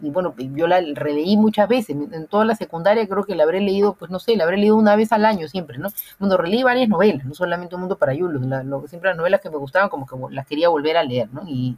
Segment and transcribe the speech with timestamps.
[0.00, 3.60] y bueno, yo la releí muchas veces, en toda la secundaria creo que la habré
[3.60, 5.88] leído, pues no sé, la habré leído una vez al año siempre, ¿no?
[6.18, 9.40] Cuando releí varias novelas, no solamente Un Mundo para Julius, lo que siempre las novelas
[9.40, 11.42] que me gustaban como que las quería volver a leer, ¿no?
[11.46, 11.76] Y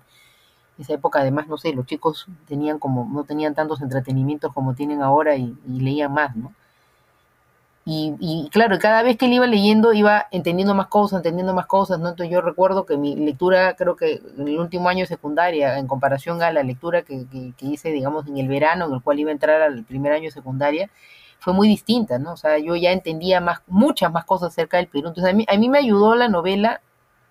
[0.78, 5.02] esa época además, no sé, los chicos tenían como, no tenían tantos entretenimientos como tienen
[5.02, 6.52] ahora y, y leían más, ¿no?
[7.90, 11.98] Y, claro, cada vez que él iba leyendo iba entendiendo más cosas, entendiendo más cosas,
[11.98, 12.10] ¿no?
[12.10, 15.86] Entonces yo recuerdo que mi lectura, creo que en el último año de secundaria, en
[15.86, 17.24] comparación a la lectura que,
[17.60, 20.32] hice, digamos, en el verano, en el cual iba a entrar al primer año de
[20.32, 20.90] secundaria,
[21.38, 22.34] fue muy distinta, ¿no?
[22.34, 25.08] O sea, yo ya entendía más, muchas más cosas acerca del Perú.
[25.08, 26.82] Entonces a mí, a mí me ayudó la novela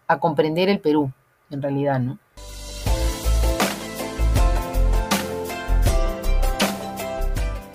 [0.07, 1.11] a comprender el Perú,
[1.51, 2.17] en realidad, ¿no?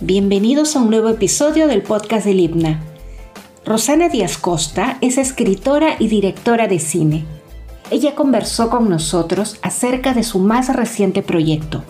[0.05, 2.83] Bienvenidos a un nuevo episodio del podcast del Hipna.
[3.65, 7.25] Rosana Díaz Costa es escritora y directora de cine.
[7.89, 11.85] Ella conversó con nosotros acerca de su más reciente proyecto,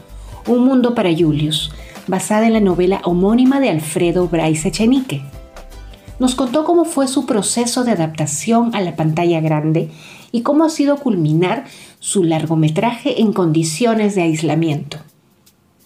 [0.46, 1.72] Un Mundo para Julius,
[2.06, 5.22] basada en la novela homónima de Alfredo Bryce Echenique.
[6.18, 9.88] Nos contó cómo fue su proceso de adaptación a la pantalla grande
[10.32, 11.64] y cómo ha sido culminar
[11.98, 14.98] su largometraje en condiciones de aislamiento.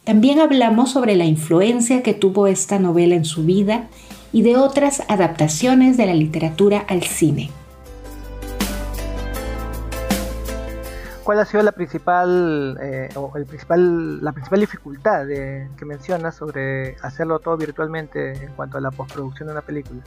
[0.07, 3.89] También hablamos sobre la influencia que tuvo esta novela en su vida
[4.33, 7.51] y de otras adaptaciones de la literatura al cine.
[11.25, 16.95] ¿Cuál ha sido la principal, eh, o el principal, la principal dificultad que mencionas sobre
[17.03, 20.03] hacerlo todo virtualmente en cuanto a la postproducción de una película?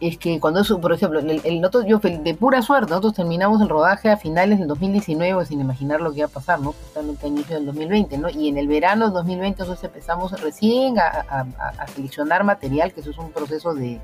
[0.00, 3.68] Es que cuando eso, por ejemplo, el, el, yo de pura suerte, nosotros terminamos el
[3.68, 6.72] rodaje a finales del 2019 sin imaginar lo que iba a pasar, ¿no?
[6.72, 8.28] Justamente a inicio del 2020, ¿no?
[8.28, 11.46] Y en el verano del 2020 nosotros empezamos recién a,
[11.94, 14.00] seleccionar material, que eso es un proceso de,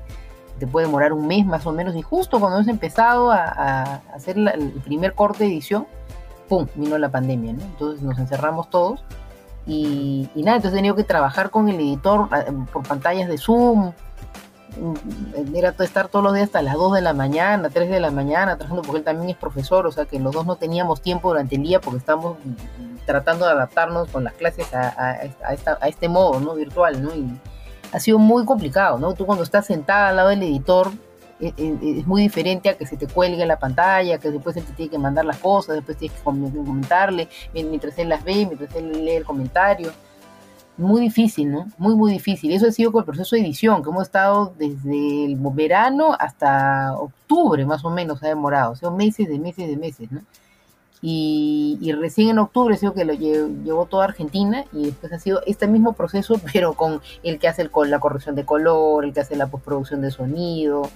[0.59, 4.37] te puede demorar un mes más o menos, y justo cuando hemos empezado a, hacer
[4.37, 5.85] el primer corte de edición,
[6.47, 7.63] ¡pum!, vino la pandemia, ¿no?
[7.63, 9.03] Entonces nos encerramos todos
[9.67, 12.27] y, y nada, entonces he tenido que trabajar con el editor
[12.71, 13.91] por pantallas de Zoom,
[15.53, 18.55] era estar todos los días hasta las 2 de la mañana, 3 de la mañana,
[18.57, 21.55] trabajando porque él también es profesor, o sea que los dos no teníamos tiempo durante
[21.55, 22.37] el día porque estamos
[23.05, 26.55] tratando de adaptarnos con las clases a, a, este modo, ¿no?
[26.55, 27.13] Virtual, ¿no?
[27.13, 27.39] Y
[27.91, 29.13] ha sido muy complicado, ¿no?
[29.13, 30.91] Tú cuando estás sentada al lado del editor,
[31.39, 34.63] e, e, es, muy diferente a que se te cuelgue la pantalla, que después él
[34.63, 38.73] te tiene que mandar las cosas, después tienes que comentarle, mientras él las ve, mientras
[38.75, 39.91] él lee el comentario
[40.81, 41.67] muy difícil, ¿no?
[41.77, 42.51] Muy, muy difícil.
[42.51, 46.93] Eso ha sido con el proceso de edición, que hemos estado desde el verano hasta
[46.93, 48.71] octubre, más o menos, ha demorado.
[48.71, 50.21] O sea, meses de meses de meses, ¿no?
[51.03, 55.67] Y, recién en octubre sido que lo llevó toda Argentina y después ha sido este
[55.67, 59.35] mismo proceso, pero con el que hace el, la corrección de color, el que hace
[59.35, 60.89] la postproducción de sonido,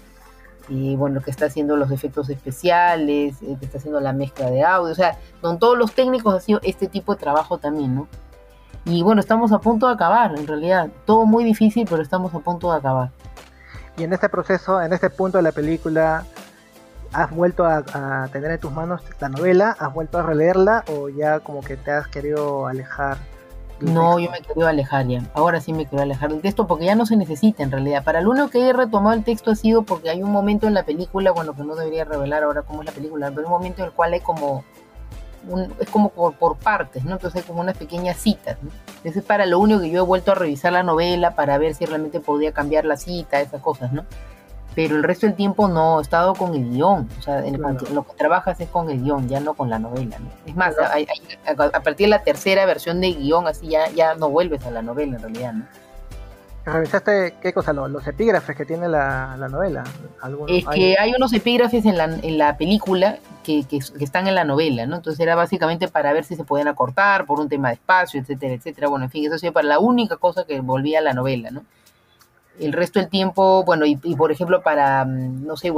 [0.70, 4.50] y bueno, el que está haciendo los efectos especiales, el que está haciendo la mezcla
[4.50, 7.96] de audio, o sea, con todos los técnicos ha sido este tipo de trabajo también,
[7.96, 8.08] ¿no?
[8.86, 10.90] Y bueno, estamos a punto de acabar, en realidad.
[11.06, 13.10] Todo muy difícil, pero estamos a punto de acabar.
[13.98, 16.24] Y en este proceso, en este punto de la película,
[17.12, 19.76] ¿has vuelto a, tener en tus manos la novela?
[19.80, 23.18] ¿Has vuelto a releerla o ya como que te has querido alejar?
[23.80, 25.22] No, yo me he querido alejar ya.
[25.34, 28.04] Ahora sí me quiero alejar del texto porque ya no se necesita en realidad.
[28.04, 30.76] Para lo único que he retomado el texto ha sido porque hay un momento en
[30.76, 33.82] la película, bueno, que no debería revelar ahora cómo es la película, pero un momento
[33.82, 34.64] en el cual hay como
[35.80, 37.14] es como por, partes, ¿no?
[37.14, 38.70] Entonces hay como unas pequeñas citas, ¿no?
[39.04, 41.76] Eso es para lo único que yo he vuelto a revisar la novela para ver
[41.76, 44.06] si realmente podía cambiar la cita, esas cosas, ¿no?
[44.74, 48.14] Pero el resto del tiempo no, he estado con el guion, o sea, lo que
[48.18, 50.30] trabajas es con el guion, ya no con la novela, ¿no?
[50.46, 54.66] Es más, a, partir de la tercera versión de guion, así ya, ya no vuelves
[54.66, 55.66] a la novela en realidad, ¿no?
[56.66, 57.74] ¿Revisaste qué cosa?
[57.74, 59.84] Los, epígrafes que tiene la, novela.
[60.48, 64.44] es que hay unos epígrafes en la, en la película que, que, están en la
[64.44, 64.96] novela, ¿no?
[64.96, 68.56] Entonces era básicamente para ver si se podían acortar por un tema de espacio, etcétera,
[68.56, 68.88] etcétera.
[68.88, 71.64] Bueno, en fin, eso sí para la única cosa que volvía a la novela, ¿no?
[72.60, 75.72] El resto del tiempo, bueno, y, por ejemplo para, mm, no sé,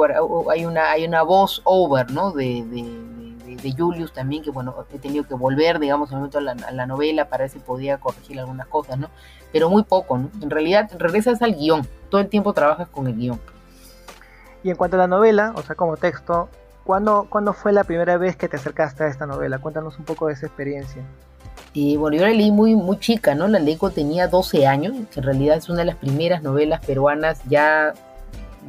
[0.52, 2.32] hay una, hay una voz over, ¿no?
[2.32, 3.37] de de
[3.78, 7.44] Julius también, que bueno, he tenido que volver, digamos, en momento a la, novela para
[7.44, 9.10] ver si podía corregir algunas cosas, ¿no?
[9.52, 10.30] Pero muy poco, ¿no?
[10.42, 13.40] En realidad regresas al guion, todo el tiempo trabajas con el guion.
[14.64, 16.50] Y en cuanto a la novela, o sea, como texto,
[16.84, 19.60] ¿cuándo, ¿cuándo fue la primera vez que te acercaste a esta novela?
[19.60, 21.04] Cuéntanos un poco de esa experiencia.
[21.74, 23.48] Y bueno, yo la leí muy, muy chica, ¿no?
[23.48, 26.84] La leí cuando tenía 12 años, que en realidad es una de las primeras novelas
[26.86, 27.94] peruanas ya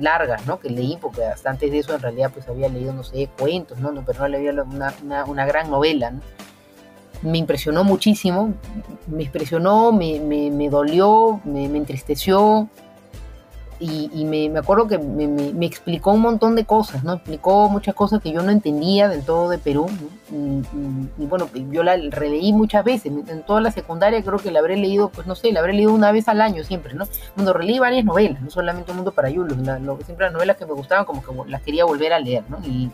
[0.00, 0.58] largas, ¿no?
[0.60, 3.78] Que leí, porque hasta antes de eso en realidad pues había leído, no sé, cuentos,
[3.78, 3.92] ¿no?
[3.92, 6.20] no pero no leía una, una, una gran novela, ¿no?
[7.22, 8.54] Me impresionó muchísimo,
[9.08, 12.68] me impresionó, me, me, me dolió, me, me, entristeció,
[13.80, 17.14] y, me, acuerdo que me, explicó un montón de cosas, ¿no?
[17.14, 19.86] Explicó muchas cosas que yo no entendía del todo de Perú.
[20.30, 23.12] Y, bueno, yo la releí muchas veces.
[23.28, 25.94] En toda la secundaria creo que la habré leído, pues no sé, la habré leído
[25.94, 27.04] una vez al año siempre, ¿no?
[27.34, 30.66] Cuando releí varias novelas, no solamente Un Mundo para Yulos, lo, siempre las novelas que
[30.66, 32.58] me gustaban como que las quería volver a leer, ¿no?
[32.64, 32.90] Y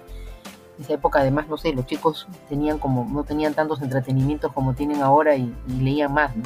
[0.76, 4.74] en esa época además, no sé, los chicos tenían como, no tenían tantos entretenimientos como
[4.74, 6.42] tienen ahora y, y leían más, ¿no?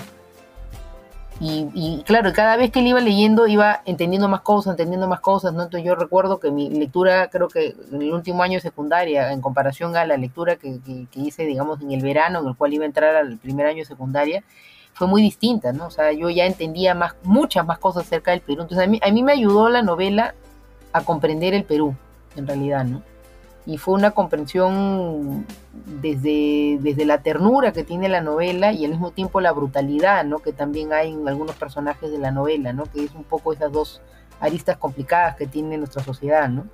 [1.40, 5.52] Y, claro, cada vez que él iba leyendo iba entendiendo más cosas, entendiendo más cosas,
[5.52, 5.62] ¿no?
[5.62, 9.40] Entonces yo recuerdo que mi lectura, creo que en el último año de secundaria, en
[9.40, 10.80] comparación a la lectura que,
[11.14, 13.84] hice, digamos, en el verano, en el cual iba a entrar al primer año de
[13.84, 14.42] secundaria,
[14.94, 15.86] fue muy distinta, ¿no?
[15.86, 18.62] O sea, yo ya entendía más, muchas más cosas acerca del Perú.
[18.62, 20.34] Entonces a mí, a mí me ayudó la novela
[20.92, 21.94] a comprender el Perú,
[22.34, 23.02] en realidad, ¿no?
[23.68, 25.44] Y fue una comprensión
[26.00, 30.38] desde, desde la ternura que tiene la novela y al mismo tiempo la brutalidad, ¿no?
[30.38, 32.84] Que también hay en algunos personajes de la novela, ¿no?
[32.84, 34.00] Que es un poco esas dos
[34.40, 36.64] aristas complicadas que tiene nuestra sociedad, ¿no?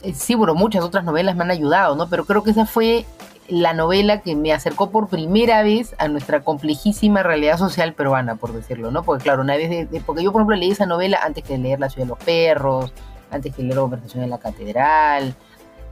[0.00, 2.08] Eh, sí, bueno, muchas otras novelas me han ayudado, ¿no?
[2.08, 3.04] Pero creo que esa fue
[3.48, 8.54] la novela que me acercó por primera vez a nuestra complejísima realidad social peruana, por
[8.54, 9.02] decirlo, ¿no?
[9.02, 11.80] Porque claro, una vez de, porque yo por ejemplo leí esa novela antes que leer
[11.80, 12.94] La ciudad de los perros,
[13.30, 15.34] antes que leer Conversación en la catedral,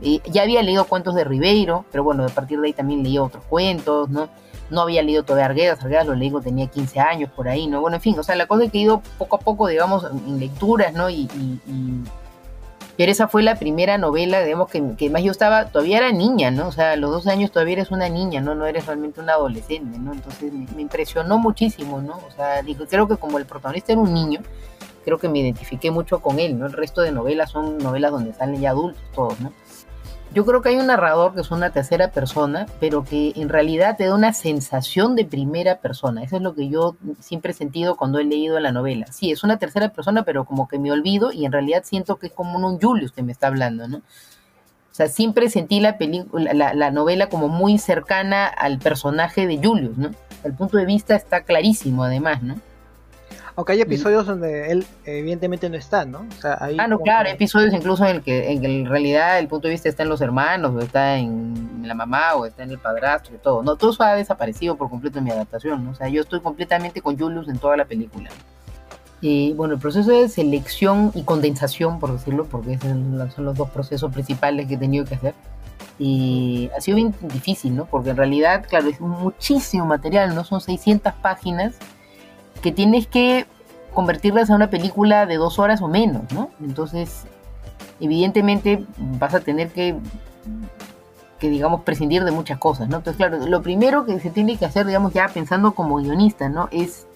[0.00, 3.44] ya había leído cuentos de Ribeiro, pero bueno, a partir de ahí también leí otros
[3.48, 4.28] cuentos, ¿no?
[4.70, 7.80] No había leído todavía Arguedas, Arguedas lo leí cuando tenía 15 años por ahí, ¿no?
[7.80, 10.04] Bueno, en fin, o sea, la cosa es que he ido poco a poco, digamos,
[10.04, 11.08] en lecturas, ¿no?
[11.10, 11.28] Y,
[12.98, 16.50] pero esa fue la primera novela, digamos, que, que más yo estaba, todavía era niña,
[16.50, 16.66] ¿no?
[16.66, 18.56] O sea, a los 12 años todavía eres una niña, ¿no?
[18.56, 20.12] No eres realmente una adolescente, ¿no?
[20.12, 22.20] Entonces me, impresionó muchísimo, ¿no?
[22.26, 24.40] O sea, digo, creo que como el protagonista era un niño,
[25.04, 26.66] creo que me identifiqué mucho con él, ¿no?
[26.66, 29.52] El resto de novelas son novelas donde salen ya adultos todos, ¿no?
[30.34, 33.96] Yo creo que hay un narrador que es una tercera persona, pero que en realidad
[33.96, 36.22] te da una sensación de primera persona.
[36.22, 39.06] Eso es lo que yo siempre he sentido cuando he leído la novela.
[39.10, 42.26] Sí, es una tercera persona, pero como que me olvido y en realidad siento que
[42.26, 43.98] es como un Julius que me está hablando, ¿no?
[43.98, 45.96] O sea, siempre sentí la,
[46.32, 50.10] la, la novela como muy cercana al personaje de Julius, ¿no?
[50.44, 52.56] El punto de vista está clarísimo, además, ¿no?
[53.58, 56.20] Aunque hay episodios donde él evidentemente no está, ¿no?
[56.20, 59.66] O sea, ah, no, claro, hay episodios incluso en el que en, realidad el punto
[59.66, 62.78] de vista está en los hermanos, o está en la mamá, o está en el
[62.78, 63.64] padrastro y todo.
[63.64, 65.90] No, todo eso ha desaparecido por completo en mi adaptación, ¿no?
[65.90, 68.30] O sea, yo estoy completamente con Julius en toda la película.
[69.20, 74.12] Y bueno, el proceso de selección y condensación, por decirlo, porque son los dos procesos
[74.12, 75.34] principales que he tenido que hacer.
[75.98, 77.86] Y ha sido bien difícil, ¿no?
[77.86, 80.44] Porque en realidad, claro, es muchísimo material, ¿no?
[80.44, 81.74] Son 600 páginas
[82.58, 83.46] que tienes que
[83.92, 86.50] convertirlas a una película de dos horas o menos, ¿no?
[86.60, 87.24] Entonces,
[88.00, 89.96] evidentemente vas a tener que,
[91.38, 92.98] que, digamos, prescindir de muchas cosas, ¿no?
[92.98, 96.68] Entonces, claro, lo primero que se tiene que hacer, digamos, ya pensando como guionista, ¿no?
[96.70, 97.06] Es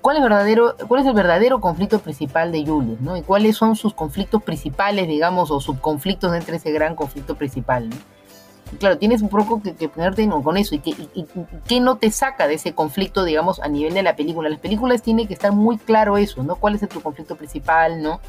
[0.00, 3.16] cuál es, verdadero, cuál es el verdadero conflicto principal de Julius, ¿no?
[3.16, 7.96] Y cuáles son sus conflictos principales, digamos, o subconflictos entre ese gran conflicto principal, ¿no?
[8.78, 10.94] Claro, tienes un poco que, ponerte con eso y que
[11.66, 14.48] qué no te saca de ese conflicto, digamos, a nivel de la película.
[14.48, 16.56] Las películas tienen que estar muy claro eso, ¿no?
[16.56, 18.20] ¿Cuál es tu conflicto principal, no?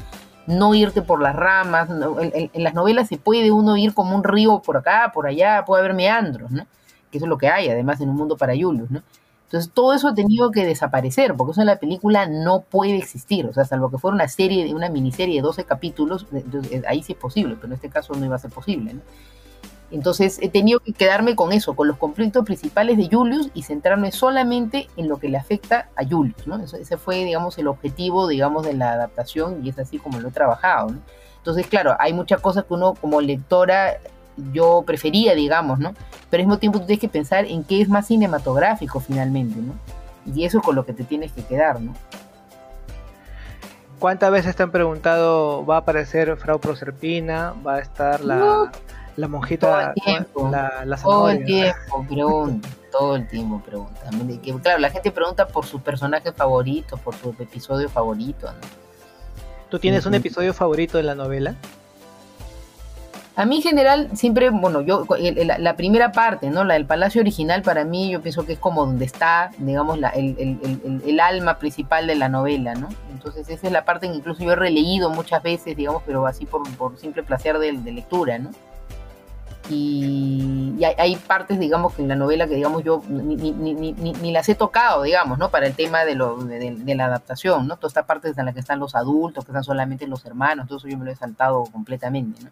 [0.46, 1.88] No irte por las ramas.
[1.90, 5.80] En, las novelas se puede uno ir como un río por acá, por allá, puede
[5.80, 6.66] haber meandros, ¿no?
[7.10, 9.02] Que eso es lo que hay, además, en un mundo para Julius, ¿no?
[9.44, 13.44] Entonces todo eso ha tenido que desaparecer, porque eso en la película no puede existir,
[13.44, 16.26] o sea, salvo que fuera una serie, una miniserie de 12 capítulos,
[16.88, 19.02] ahí sí es posible, pero en este caso no iba a ser posible, ¿no?
[19.92, 24.10] Entonces he tenido que quedarme con eso, con los conflictos principales de Julius y centrarme
[24.10, 26.56] solamente en lo que le afecta a Julius, ¿no?
[26.56, 30.32] ese fue, digamos, el objetivo, digamos, de la adaptación y es así como lo he
[30.32, 30.98] trabajado, ¿no?
[31.36, 33.98] Entonces, claro, hay muchas cosas que uno como lectora
[34.52, 35.92] yo prefería, digamos, ¿no?
[36.30, 39.74] Pero al mismo tiempo tú tienes que pensar en qué es más cinematográfico finalmente, ¿no?
[40.32, 41.94] Y eso es con lo que te tienes que quedar, ¿no?
[43.98, 48.70] ¿Cuántas veces te han preguntado, va a aparecer Frau Proserpina, va a estar la,
[49.16, 54.00] la monjita, todo el tiempo, la, todo el tiempo pregunta, todo el tiempo pregunta.
[54.62, 58.50] Claro, la gente pregunta por su personaje favorito, por su episodio favorito.
[59.70, 61.54] ¿Tú tienes un episodio favorito de la novela?
[63.34, 65.06] A mí en general siempre, bueno, yo
[65.58, 66.64] la, primera parte, ¿no?
[66.64, 70.10] La del palacio original para mí yo pienso que es como donde está, digamos, la,
[70.10, 72.90] el, alma principal de la novela, ¿no?
[73.10, 76.44] Entonces esa es la parte que incluso yo he releído muchas veces, digamos, pero así
[76.44, 78.50] por, por simple placer de, de lectura, ¿no?
[79.68, 85.02] Y, hay, partes, digamos, que en la novela que, digamos, yo ni, las he tocado,
[85.02, 85.50] digamos, ¿no?
[85.50, 87.76] Para el tema de, lo, de, la adaptación, ¿no?
[87.76, 90.78] Todas estas partes en las que están los adultos, que están solamente los hermanos, todo
[90.78, 92.50] eso yo me lo he saltado completamente, ¿no?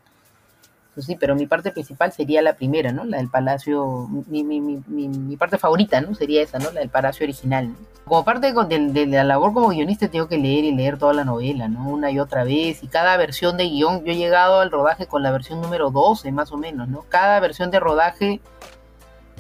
[0.97, 3.05] Sí, pero mi parte principal sería la primera, ¿no?
[3.05, 6.15] La del Palacio, mi, mi, mi, mi parte favorita, ¿no?
[6.15, 6.71] Sería esa, ¿no?
[6.73, 7.75] La del Palacio original.
[8.05, 11.25] Como parte de, de, la labor como guionista tengo que leer y leer toda la
[11.25, 11.89] novela, ¿no?
[11.89, 12.83] Una y otra vez.
[12.83, 16.33] Y cada versión de guion, yo he llegado al rodaje con la versión número 12,
[16.33, 17.05] más o menos, ¿no?
[17.09, 18.41] Cada versión de rodaje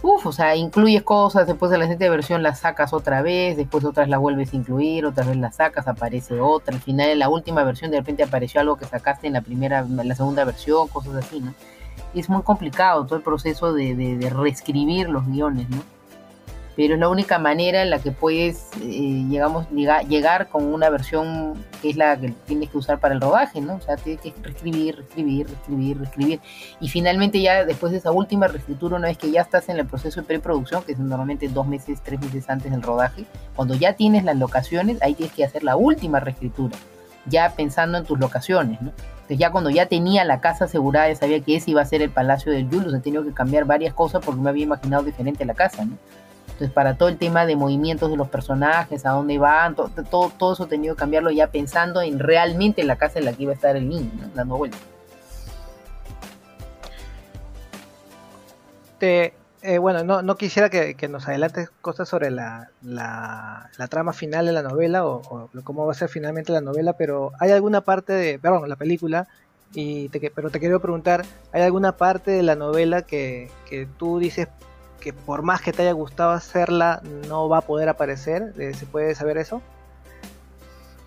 [0.02, 3.85] Uf, o sea, incluyes cosas, después de la siguiente versión las sacas otra vez, después
[3.85, 7.28] otras las vuelves a incluir, otra vez las sacas, aparece otra, al final en la
[7.28, 10.88] última versión de repente apareció algo que sacaste en la primera, en la segunda versión,
[10.88, 11.52] cosas así, ¿no?
[12.14, 15.83] Es muy complicado todo el proceso de, de, de reescribir los guiones, ¿no?
[16.80, 21.62] Pero es la única manera en la que puedes, eh, llegamos, llegar, con una versión
[21.82, 23.75] que es la que tienes que usar para el rodaje, ¿no?
[23.75, 26.40] O sea, tienes que reescribir, reescribir, reescribir, reescribir.
[26.80, 29.84] Y finalmente ya después de esa última reescritura, una vez que ya estás en el
[29.84, 33.92] proceso de preproducción, que es normalmente dos meses, tres meses antes del rodaje, cuando ya
[33.92, 36.78] tienes las locaciones, ahí tienes que hacer la última reescritura,
[37.26, 38.92] ya pensando en tus locaciones, ¿no?
[39.16, 42.00] Entonces ya cuando ya tenía la casa asegurada, ya sabía que ese iba a ser
[42.00, 45.44] el Palacio del Julius, he tenido que cambiar varias cosas porque me había imaginado diferente
[45.44, 45.99] la casa, ¿no?
[46.60, 50.64] Entonces, para todo el tema de movimientos de los personajes, a dónde van, todo, eso
[50.64, 53.54] he tenido que cambiarlo ya pensando en realmente la casa en la que iba a
[53.54, 54.78] estar el niño, dando vueltas.
[59.00, 59.32] Eh,
[59.80, 62.68] bueno, no, quisiera que, nos adelantes cosas sobre la,
[63.88, 67.52] trama final de la novela o, cómo va a ser finalmente la novela, pero hay
[67.52, 69.28] alguna parte de, perdón, la película,
[69.72, 74.48] y pero te quiero preguntar, ¿hay alguna parte de la novela que, que tú dices
[75.00, 78.52] que por más que te haya gustado hacerla, no va a poder aparecer?
[78.59, 79.61] Eh, ¿Se puede saber eso?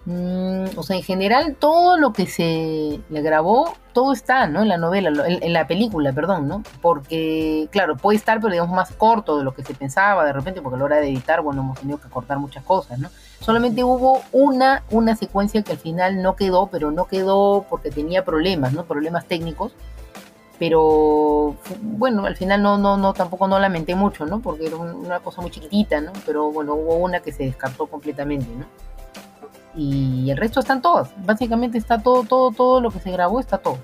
[0.06, 4.62] Mm, o sea, en general todo lo que se le grabó, todo está, ¿no?
[4.62, 6.62] En la novela, en, la película, perdón, ¿no?
[6.82, 10.62] Porque, claro, puede estar, pero digamos más corto de lo que se pensaba de repente,
[10.62, 13.10] porque a la hora de editar, bueno, hemos tenido que cortar muchas cosas, ¿no?
[13.40, 18.26] Solamente hubo una, una secuencia que al final no quedó, pero no quedó porque tenía
[18.26, 18.84] problemas, ¿no?
[18.84, 19.74] Problemas técnicos
[20.66, 24.40] pero bueno, al final no, no, no, tampoco no lamenté mucho, ¿no?
[24.40, 26.14] Porque era una cosa muy chiquitita, ¿no?
[26.26, 28.66] Pero bueno, hubo una que se descartó completamente, ¿no?
[29.76, 33.58] Y el resto están todas, básicamente está todo, todo, todo lo que se grabó está
[33.58, 33.78] todo.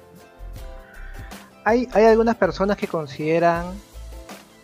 [1.65, 3.65] Hay, hay algunas personas que consideran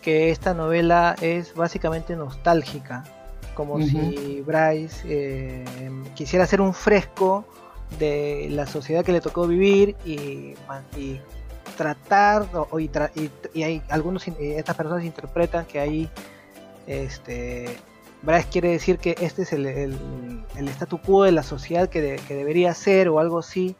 [0.00, 3.04] que esta novela es básicamente nostálgica,
[3.54, 5.64] como si Bryce eh,
[6.14, 7.44] quisiera hacer un fresco
[7.98, 10.54] de la sociedad que le tocó vivir y,
[10.96, 11.20] y
[11.76, 12.90] tratar o, y,
[13.62, 16.10] hay algunos estas personas interpretan que ahí
[16.86, 17.78] este
[18.22, 22.34] Bryce quiere decir que este es el, el, statu quo de la sociedad que, que,
[22.34, 23.76] debería ser o algo así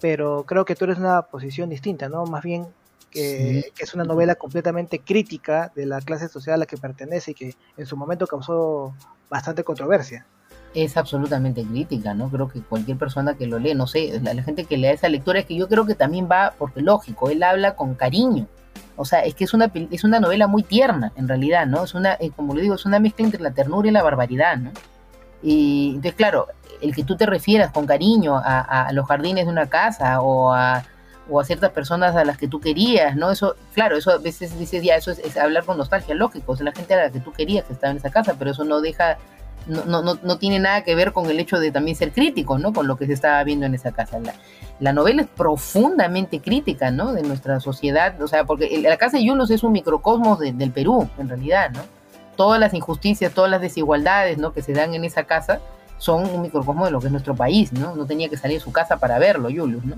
[0.00, 2.66] pero creo que tú eres una posición distinta no más bien
[3.10, 7.32] que, que, es una novela completamente crítica de la clase social a la que pertenece
[7.32, 8.94] y que en su momento causó
[9.28, 10.26] bastante controversia
[10.74, 12.28] es absolutamente crítica, ¿no?
[12.28, 15.38] Creo que cualquier persona que lo lee, no sé, la, gente que lea esa lectura
[15.38, 18.46] es que yo creo que también va, porque lógico, él habla con cariño.
[18.96, 21.84] O sea, es que es una, es una novela muy tierna, en realidad, ¿no?
[21.84, 24.56] Es una, eh, como le digo, es una mezcla entre la ternura y la barbaridad,
[24.56, 24.72] ¿no?
[25.42, 26.48] Y entonces, claro,
[26.80, 30.84] el que tú te refieras con cariño a, los jardines de una casa o a,
[31.28, 33.30] o a ciertas personas a las que tú querías, ¿no?
[33.30, 36.72] Eso, claro, eso a veces dices, ya, eso es, hablar con nostalgia, lógico, o la
[36.72, 39.18] gente a la que tú querías estaba en esa casa, pero eso no deja
[39.66, 42.72] no, no, no, tiene nada que ver con el hecho de también ser crítico, ¿no?
[42.72, 44.18] Con lo que se estaba viendo en esa casa.
[44.80, 47.12] La, novela es profundamente crítica, ¿no?
[47.12, 51.08] De nuestra sociedad, o sea, porque la casa de Yunus es un microcosmos del Perú,
[51.18, 51.80] en realidad, ¿no?
[52.36, 54.52] Todas las injusticias, todas las desigualdades, ¿no?
[54.52, 55.60] Que se dan en esa casa
[55.98, 57.94] son un microcosmos de lo que es nuestro país, ¿no?
[57.94, 59.96] No tenía que salir de su casa para verlo, Julius, ¿no?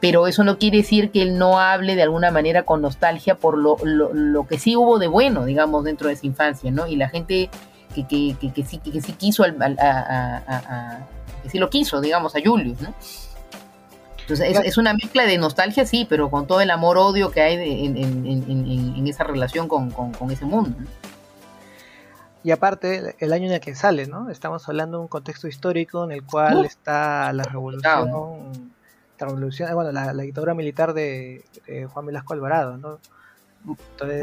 [0.00, 3.56] Pero eso no quiere decir que él no hable de alguna manera con nostalgia por
[3.56, 6.88] lo, lo, lo que sí hubo de bueno, digamos, dentro de esa infancia, ¿no?
[6.88, 7.50] Y la gente
[7.92, 11.06] que, que, que, sí, que sí quiso, al, a,
[11.42, 12.94] que sí lo quiso, digamos, a Julius, ¿no?
[14.20, 17.96] Entonces es, una mezcla de nostalgia, sí, pero con todo el amor-odio que hay en,
[17.96, 20.76] en, en, en, esa relación con, con, con ese mundo.
[22.44, 24.30] Y aparte, el año en el que sale, ¿no?
[24.30, 28.52] Estamos hablando de un contexto histórico en el cual está la revolución,
[29.18, 32.98] la revolución, bueno, la, dictadura militar de, de Juan Velasco Alvarado, ¿no?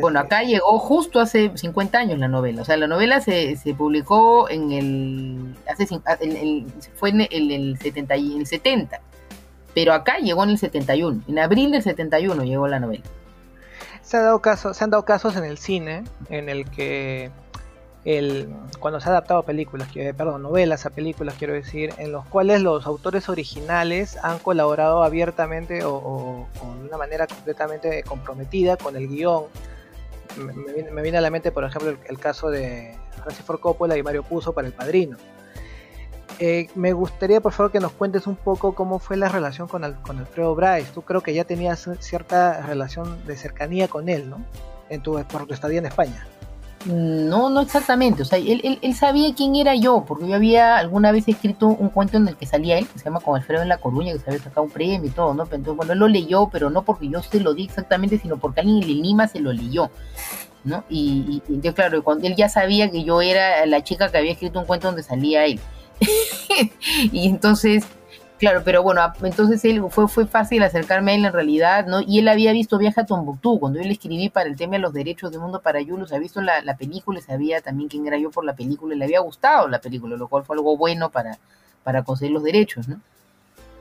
[0.02, 2.62] Bueno, acá llegó justo hace 50 años la novela.
[2.62, 5.56] O sea, la novela se, se publicó en el.
[5.68, 5.88] Hace,
[6.96, 9.00] fue en el, 70, el 70.
[9.74, 11.22] Pero acá llegó en el 71.
[11.28, 13.04] En abril del 71 llegó la novela.
[14.02, 17.32] Se, ha dado caso, se han dado casos en el cine en el que
[18.06, 22.26] el, cuando se ha adaptado a películas, perdón, novelas a películas, quiero decir, en los
[22.26, 26.48] cuales los autores originales han colaborado abiertamente o,
[26.82, 29.46] de una manera completamente comprometida con el guion.
[30.38, 34.24] Me, viene a la mente, por ejemplo, el, caso de Francis Ford Coppola y Mario
[34.24, 35.18] Puzo para El Padrino.
[36.40, 39.92] eh, me gustaría por favor que nos cuentes un poco cómo fue la relación con,
[39.96, 40.92] con Alfredo Bryce.
[40.94, 44.46] Tú creo que ya tenías cierta relación de cercanía con él, ¿no?
[44.88, 46.26] En tu, por tu estadía en España.
[46.86, 48.22] No, no exactamente.
[48.22, 51.90] O sea, él, él, sabía quién era yo, porque yo había alguna vez escrito un
[51.90, 54.20] cuento en el que salía él, que se llama Con Alfredo en La Coruña, que
[54.20, 55.44] se había sacado un premio y todo, ¿no?
[55.44, 58.62] Entonces, bueno, él lo leyó, pero no porque yo se lo di exactamente, sino porque
[58.62, 59.92] alguien en Lima se lo leyó,
[60.64, 60.86] ¿no?
[60.90, 64.60] Y, yo, claro, cuando él ya sabía que yo era la chica que había escrito
[64.60, 65.60] un cuento donde salía él.
[67.12, 67.84] y entonces
[68.40, 72.00] Claro, pero bueno, entonces él fue, fue fácil acercarme a él en realidad, ¿no?
[72.00, 74.80] Y él había visto Viaje a Tombuctú, cuando yo le escribí para el tema de
[74.80, 78.18] los derechos del mundo para Yulus, había visto la, la película sabía también quién era
[78.18, 81.10] yo por la película, y le había gustado la película, lo cual fue algo bueno
[81.10, 81.38] para,
[81.84, 83.02] para conseguir los derechos, ¿no?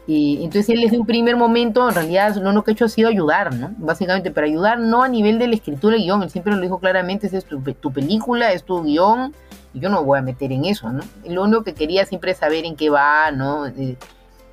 [0.08, 2.88] Y entonces él desde un primer momento, en realidad, lo único que ha hecho ha
[2.88, 3.72] sido ayudar, ¿no?
[3.76, 6.80] Básicamente, pero ayudar no a nivel de la escritura y guion, él siempre lo dijo
[6.80, 9.32] claramente, es tu, tu película, es tu guion,
[9.72, 11.04] y yo no voy a meter en eso, ¿no?
[11.26, 13.66] Lo único que quería siempre saber en qué va, ¿no?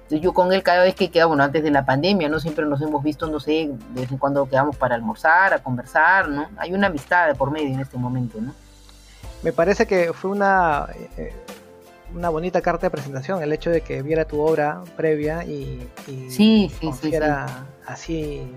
[0.10, 2.40] Yo con él cada vez que queda, bueno, antes de la pandemia, ¿no?
[2.40, 6.30] Siempre nos hemos visto, no sé, de vez en cuando quedamos para almorzar, a conversar,
[6.30, 6.48] ¿no?
[6.58, 8.54] Hay una amistad por medio en este momento, ¿no?
[9.42, 11.34] Me parece que fue una, eh,
[12.14, 16.30] una bonita carta de presentación el hecho de que viera tu obra previa y, y
[16.30, 17.12] sí, sí,
[17.86, 18.52] así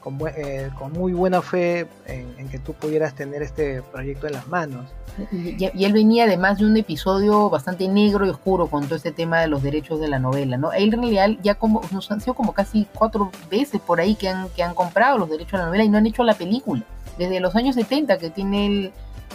[0.00, 4.48] con, eh, con, muy buena fe en que tú pudieras tener este proyecto en las
[4.48, 4.86] manos.
[5.32, 9.40] Y, él venía además de un episodio bastante negro y oscuro con todo este tema
[9.40, 10.72] de los derechos de la novela, ¿no?
[10.72, 14.28] Él en realidad ya como, nos han sido como casi cuatro veces por ahí que
[14.28, 16.82] han, que han comprado los derechos de la novela y no han hecho la película.
[17.18, 18.92] Desde los años 70 que tiene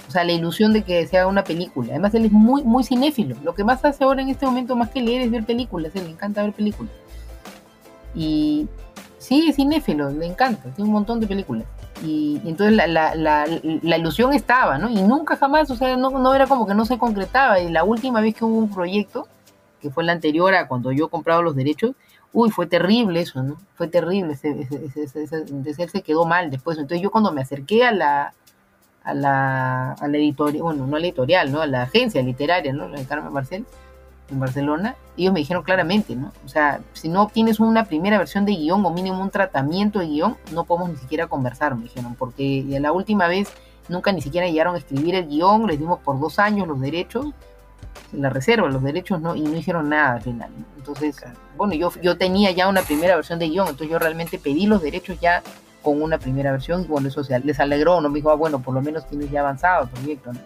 [0.07, 1.89] o sea, la ilusión de que se haga una película.
[1.91, 3.35] Además él es muy, muy cinéfilo.
[3.43, 5.95] Lo que más hace ahora en este momento más que leer es ver películas.
[5.95, 6.93] él le encanta ver películas.
[8.13, 8.67] Y
[9.17, 11.65] sí, es cinéfilo, le encanta, tiene un montón de películas.
[12.03, 14.89] Y, entonces la, la, la, ilusión estaba, ¿no?
[14.89, 17.59] Y nunca jamás, o sea, no, no, era como que no se concretaba.
[17.59, 19.27] Y la última vez que hubo un proyecto,
[19.81, 21.91] que fue la anterior a cuando yo compraba los derechos,
[22.33, 23.57] uy, fue terrible eso, ¿no?
[23.75, 26.77] Fue terrible, ese, ese, se quedó mal después.
[26.77, 28.33] Entonces yo cuando me acerqué a la,
[29.03, 31.61] a la, a la editorial, bueno, no a la editorial, ¿no?
[31.61, 32.89] A la agencia literaria, ¿no?
[32.89, 33.65] La Carmen Marcel,
[34.29, 36.31] en Barcelona, ellos me dijeron claramente, ¿no?
[36.45, 40.07] O sea, si no obtienes una primera versión de guion o mínimo un tratamiento de
[40.07, 43.49] guion, no podemos ni siquiera conversar, me dijeron, porque la última vez
[43.87, 47.27] nunca ni siquiera llegaron a escribir el guion, les dimos por dos años los derechos,
[48.11, 50.49] la reserva, los derechos, no, y no hicieron nada al final.
[50.77, 51.17] Entonces,
[51.55, 54.81] bueno, yo, yo tenía ya una primera versión de guion, entonces yo realmente pedí los
[54.81, 55.43] derechos ya
[55.81, 58.59] con una primera versión, y bueno, eso se, les alegró, no me dijo, ah, bueno,
[58.59, 60.39] por lo menos tienes ya avanzado el proyecto, ¿no?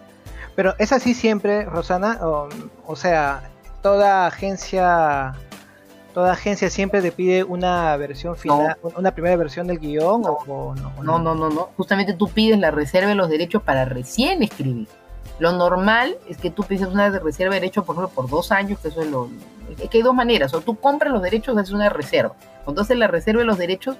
[0.54, 3.42] Pero es así siempre, Rosana, o sea,
[3.82, 5.34] toda agencia
[6.14, 10.38] toda agencia siempre te pide una versión final, una primera versión del guion no.
[10.46, 13.84] O, no, no, no, no, no, Justamente tú pides la reserva de los derechos para
[13.84, 14.88] recién escribir.
[15.38, 18.78] Lo normal es que tú pides una reserva de derechos, por ejemplo, por dos años,
[18.80, 19.30] que eso es lo...
[19.78, 22.34] Es que hay dos maneras, o tú compras los derechos, haces una reserva.
[22.64, 23.96] Cuando haces la reserva de los derechos,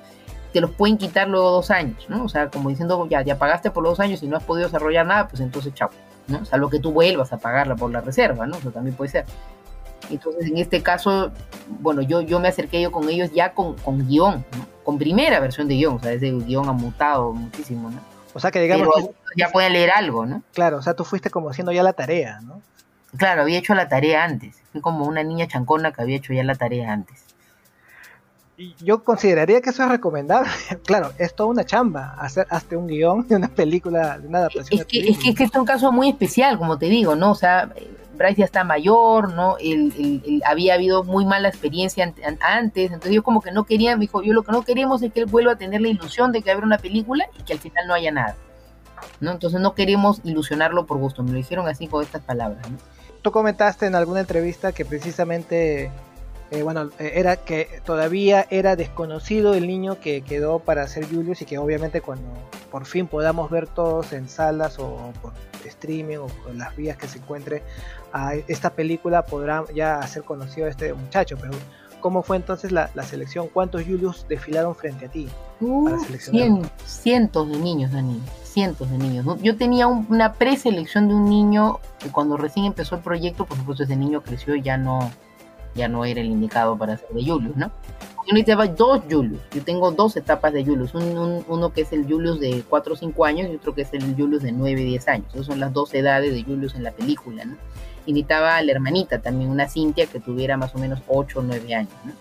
[0.52, 2.24] te los pueden quitar luego dos años, ¿no?
[2.24, 4.66] O sea, como diciendo, ya, ya pagaste por los dos años y no has podido
[4.66, 5.90] desarrollar nada, pues entonces chao,
[6.26, 6.44] ¿no?
[6.44, 8.56] Salvo que tú vuelvas a pagarla por la reserva, ¿no?
[8.56, 9.24] Eso también puede ser.
[10.10, 11.30] Entonces, en este caso,
[11.80, 14.44] bueno, yo, yo me acerqué yo con ellos ya con, con guion,
[14.84, 18.00] con primera versión de guion, o sea, ese guion ha mutado muchísimo, ¿no?
[18.34, 18.88] O sea, que digamos...
[19.36, 20.42] ya pueden leer algo, ¿no?
[20.52, 22.60] Claro, o sea, tú fuiste como haciendo ya la tarea, ¿no?
[23.16, 24.56] Claro, había hecho la tarea antes.
[24.72, 27.24] Fui como una niña chancona que había hecho ya la tarea antes.
[28.80, 30.50] Yo consideraría que eso es recomendable.
[30.84, 34.80] claro, es toda una chamba hacer hasta un guion de una película, de una adaptación.
[34.80, 37.32] Es que, es que, es que es un caso muy especial, como te digo, ¿no?
[37.32, 37.72] O sea,
[38.20, 39.56] Bryce ya está mayor, ¿no?
[39.58, 44.22] Él, había habido muy mala experiencia antes, entonces yo como que no quería, me dijo,
[44.22, 46.50] yo lo que no queremos es que él vuelva a tener la ilusión de que
[46.50, 48.36] habrá una película y que al final no haya nada,
[49.20, 49.30] ¿no?
[49.30, 52.76] Entonces no queremos ilusionarlo por gusto, me lo dijeron así con estas palabras, ¿no?
[53.22, 55.90] Tú comentaste en alguna entrevista que precisamente
[56.50, 61.40] eh, bueno, eh, era que todavía era desconocido el niño que quedó para ser Julius
[61.40, 62.28] y que obviamente cuando
[62.70, 65.32] por fin podamos ver todos en salas o por
[65.64, 67.62] streaming o por las vías que se encuentre
[68.12, 71.52] a esta película podrá ya hacer conocido a este muchacho, pero
[72.00, 73.48] ¿cómo fue entonces la, selección?
[73.48, 75.28] ¿Cuántos Julius desfilaron frente a ti?
[75.60, 75.90] Uh,
[76.84, 79.26] cientos de niños, Dani, cientos de niños.
[79.42, 83.84] Yo tenía una preselección de un niño que cuando recién empezó el proyecto, por supuesto
[83.84, 85.10] ese niño creció y ya no,
[85.74, 87.70] ya no era el indicado para ser de Julius, ¿no?
[88.26, 89.40] Yo necesitaba dos Julius.
[89.52, 90.92] Yo tengo dos etapas de Julius.
[90.94, 94.14] uno que es el Julius de 4 o 5 años y otro que es el
[94.14, 95.26] Julius de 9 y 10 años.
[95.34, 97.56] Esas son las dos edades de Julius en la película, ¿no?
[98.06, 101.42] Y necesitaba a la hermanita también, una Cintia que tuviera más o menos 8 o
[101.42, 102.12] 9 años, ¿no?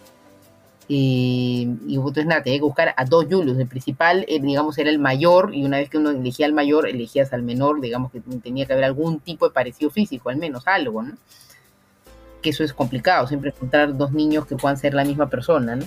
[0.92, 3.60] Y, y, entonces nada, tenía que buscar a dos Julius.
[3.60, 6.90] El principal, eh, digamos, era el mayor, y una vez que uno elegía al mayor,
[6.90, 10.66] elegías al menor, digamos que tenía que haber algún tipo de parecido físico, al menos
[10.68, 11.14] algo, ¿no?
[12.42, 15.86] Que eso es complicado, siempre encontrar dos niños que puedan ser la misma persona, ¿no?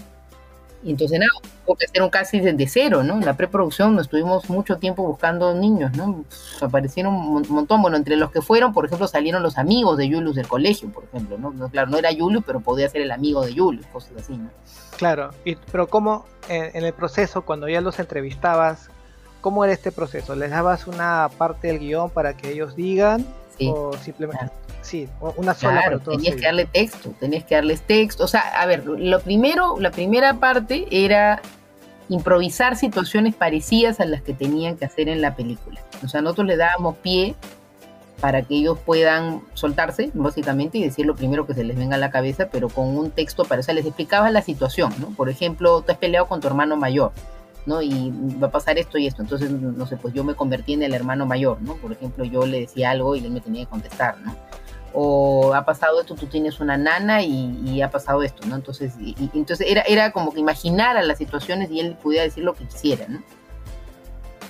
[0.84, 1.30] Entonces nada,
[1.64, 3.14] hubo que hacer un casi desde cero, ¿no?
[3.14, 6.24] En la preproducción nos estuvimos mucho tiempo buscando niños, ¿no?
[6.28, 10.10] Pues, aparecieron un montón, bueno, entre los que fueron, por ejemplo, salieron los amigos de
[10.10, 11.68] Julius del colegio, por ejemplo, ¿no?
[11.68, 14.50] Claro, no era Julius, pero podía ser el amigo de Julius, cosas así, ¿no?
[14.96, 15.30] Claro,
[15.70, 18.90] pero ¿cómo en, el proceso, cuando ya los entrevistabas,
[19.40, 20.34] cómo era este proceso?
[20.34, 23.24] ¿Les dabas una parte del guion para que ellos digan?
[23.70, 24.50] O simplemente...
[24.80, 28.24] Sí, una sola claro, Tenías que darle texto, tenías que darles texto.
[28.24, 31.40] O sea, a ver, lo primero, la primera parte era
[32.08, 35.80] improvisar situaciones parecidas a las que tenían que hacer en la película.
[36.04, 37.36] O sea, nosotros le dábamos pie
[38.20, 41.98] para que ellos puedan soltarse, básicamente, y decir lo primero que se les venga a
[41.98, 45.08] la cabeza, pero con un texto para, o sea, les explicaba la situación, ¿no?
[45.16, 47.12] Por ejemplo, tú has peleado con tu hermano mayor,
[47.66, 47.82] ¿no?
[47.82, 50.82] Y va a pasar esto y esto, entonces, no sé, pues yo me convertí en
[50.82, 51.76] el hermano mayor, ¿no?
[51.76, 54.34] Por ejemplo, yo le decía algo y él me tenía que contestar, ¿no?
[54.94, 58.56] o ha pasado esto, tú tienes una nana y, ha pasado esto, ¿no?
[58.56, 58.94] Entonces,
[59.34, 63.06] entonces era, era como que imaginara las situaciones y él pudiera decir lo que quisiera,
[63.08, 63.22] ¿no?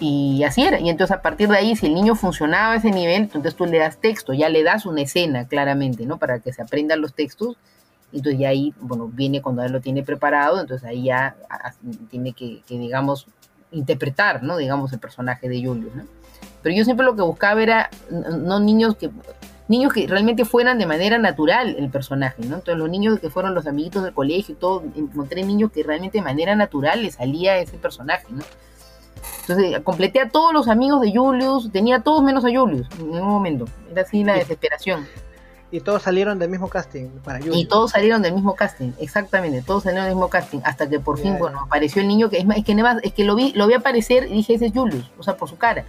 [0.01, 0.81] Y así era.
[0.81, 3.67] Y entonces a partir de ahí, si el niño funcionaba a ese nivel, entonces tú
[3.67, 6.19] le das texto, ya le das una escena claramente, ¿no?
[6.19, 7.57] Para que se aprendan los textos.
[8.13, 11.37] Entonces ya ahí, bueno, viene cuando él lo tiene preparado, entonces ahí ya
[12.11, 13.27] tiene que, que digamos,
[13.71, 14.57] interpretar, ¿no?
[14.57, 16.05] Digamos, el personaje de Julio, ¿no?
[16.63, 19.11] Pero yo siempre lo que buscaba era no niños que
[19.69, 22.57] niños que realmente fueran de manera natural el personaje, ¿no?
[22.57, 26.19] Entonces los niños que fueron los amiguitos del colegio y todo, encontré niños que realmente
[26.19, 28.43] de manera natural le salía ese personaje, ¿no?
[29.41, 33.11] Entonces completé a todos los amigos de Julius, tenía a todos menos a Julius en
[33.11, 35.07] un momento, era así la desesperación.
[35.73, 37.57] Y todos salieron del mismo casting para Julius.
[37.57, 41.19] Y todos salieron del mismo casting, exactamente, todos salieron del mismo casting, hasta que por
[41.19, 43.75] fin, bueno, apareció el niño que es, es que es que lo vi, lo vi
[43.75, 45.85] aparecer y dije, ese es Julius, o sea, por su cara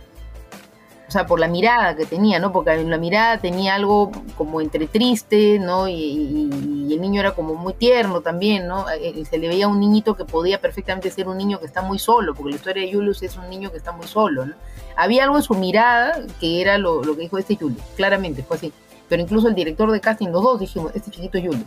[1.08, 2.52] o sea, por la mirada que tenía, ¿no?
[2.52, 5.88] Porque en la mirada tenía algo como entre triste, ¿no?
[5.88, 6.50] Y,
[6.91, 8.89] el niño era como muy tierno también, ¿no?
[8.89, 11.84] Eh, eh, se le veía un niñito que podía perfectamente ser un niño que está
[11.84, 14.56] muy solo, porque la historia de Julius es un niño que está muy solo, ¿no?
[14.96, 18.74] Había algo en su mirada que era lo, que dijo este Julius, claramente, fue así.
[19.10, 21.66] Pero incluso el director de casting, los dos dijimos, este chiquito es Julius.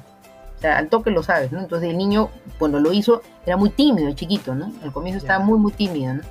[0.57, 1.61] O sea, al toque lo sabes, ¿no?
[1.61, 4.72] Entonces el niño, cuando lo hizo, era muy tímido, el chiquito, ¿no?
[4.83, 6.22] Al comienzo estaba muy, muy tímido, ¿no?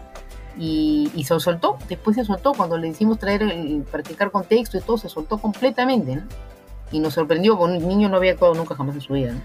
[0.58, 4.82] y, se soltó, después se soltó, cuando le hicimos traer el practicar con texto y
[4.82, 6.24] todo, se soltó completamente, ¿no?
[6.92, 9.42] Y nos sorprendió, porque un niño no había actuado nunca jamás en su vida, ¿no?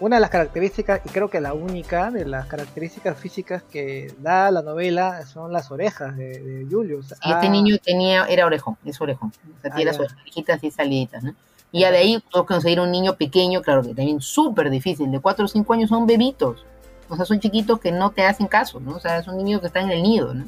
[0.00, 4.50] Una de las características, y creo que la única de las características físicas que da
[4.52, 7.12] la novela son las orejas de, de Julius.
[7.12, 7.48] Este ah.
[7.48, 9.32] niño tenía, era orejón, es orejón.
[9.58, 11.34] O sea, tiene ah, orejitas así saliditas, ¿no?
[11.72, 15.20] Y ya de ahí, que conseguir un niño pequeño, claro que también súper difícil, de
[15.20, 16.64] 4 o 5 años son bebitos.
[17.08, 18.96] O sea, son chiquitos que no te hacen caso, ¿no?
[18.96, 20.44] O sea, es un niño que está en el nido, ¿no?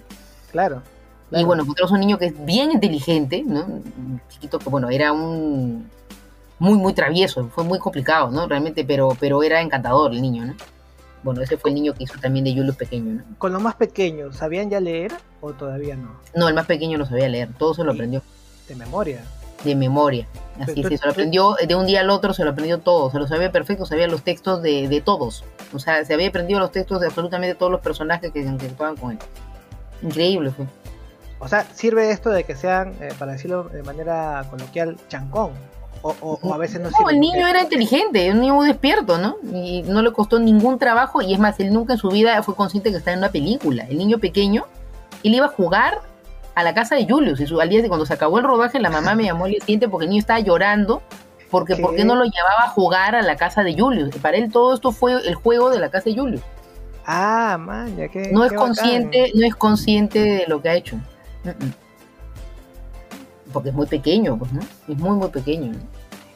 [0.53, 0.83] Claro.
[1.33, 3.65] Y bueno, encontramos un niño que es bien inteligente, ¿no?
[3.65, 5.89] Un chiquito que, bueno, era un
[6.61, 8.47] muy, muy travieso, fue muy complicado, ¿no?
[8.47, 10.55] Realmente, pero, pero era encantador el niño, ¿no?
[11.25, 13.23] Bueno, ese fue el niño que hizo también de Julius pequeño, ¿no?
[13.39, 16.21] Con los más pequeños, ¿sabían ya leer o todavía no?
[16.35, 18.23] No, el más pequeño no sabía leer, todo se lo aprendió.
[18.69, 19.25] ¿De memoria?
[19.65, 20.27] de memoria.
[20.59, 23.27] Así se lo aprendió de un día al otro, se lo aprendió todo, se lo
[23.27, 25.45] sabía perfecto, sabía los textos de, de todos.
[25.73, 29.13] O sea, se había aprendido los textos de absolutamente todos los personajes que interactuaban con
[29.13, 29.19] él.
[30.03, 30.67] Increíble fue.
[31.39, 35.53] O sea, sirve esto de que sean, eh, para decirlo de manera coloquial, chancón.
[36.03, 39.37] O, o, a veces no, no el niño era inteligente, un niño muy despierto, ¿no?
[39.53, 41.21] Y no le costó ningún trabajo.
[41.21, 43.85] Y es más, él nunca en su vida fue consciente que estaba en una película.
[43.89, 44.65] El niño pequeño,
[45.23, 46.01] él iba a jugar
[46.55, 47.41] a la casa de Julius.
[47.41, 49.53] Y su, al día de cuando se acabó el rodaje, la mamá me llamó al
[49.53, 51.03] siguiente porque el niño estaba llorando.
[51.51, 54.15] Porque ¿por qué no lo llevaba a jugar a la casa de Julius?
[54.19, 56.43] para él todo esto fue el juego de la casa de Julius.
[57.05, 58.31] Ah, man, ya que.
[58.31, 60.97] No es consciente, no es consciente de lo que ha hecho.
[63.53, 64.61] Porque es muy pequeño, pues, ¿no?
[64.61, 65.73] Es muy, muy pequeño.